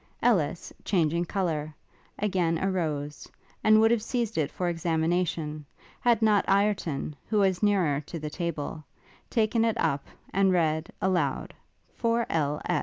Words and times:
Ellis, 0.23 0.73
changing 0.83 1.25
colour, 1.25 1.75
again 2.17 2.57
arose; 2.57 3.29
and 3.63 3.79
would 3.79 3.91
have 3.91 4.01
seized 4.01 4.35
it 4.35 4.49
for 4.49 4.67
examination, 4.67 5.63
had 5.99 6.23
not 6.23 6.43
Ireton, 6.47 7.15
who 7.27 7.37
was 7.37 7.61
nearer 7.61 8.01
to 8.07 8.17
the 8.17 8.31
table, 8.31 8.83
taken 9.29 9.63
it 9.63 9.77
up, 9.77 10.07
and 10.33 10.51
read, 10.51 10.89
aloud, 11.03 11.53
"For 11.93 12.25
L. 12.31 12.59